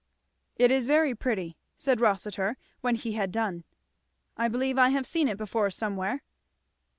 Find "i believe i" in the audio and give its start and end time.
4.35-4.89